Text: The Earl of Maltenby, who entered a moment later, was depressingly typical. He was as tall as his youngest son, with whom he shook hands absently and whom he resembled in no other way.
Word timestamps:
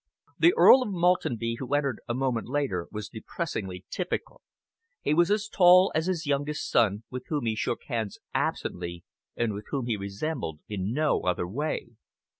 The 0.39 0.55
Earl 0.57 0.81
of 0.81 0.89
Maltenby, 0.89 1.57
who 1.59 1.75
entered 1.75 2.01
a 2.07 2.15
moment 2.15 2.47
later, 2.47 2.87
was 2.91 3.07
depressingly 3.07 3.85
typical. 3.91 4.41
He 4.99 5.13
was 5.13 5.29
as 5.29 5.47
tall 5.47 5.91
as 5.93 6.07
his 6.07 6.25
youngest 6.25 6.67
son, 6.67 7.03
with 7.11 7.27
whom 7.27 7.45
he 7.45 7.55
shook 7.55 7.83
hands 7.83 8.17
absently 8.33 9.03
and 9.37 9.53
whom 9.69 9.85
he 9.85 9.97
resembled 9.97 10.59
in 10.67 10.91
no 10.91 11.21
other 11.21 11.47
way. 11.47 11.89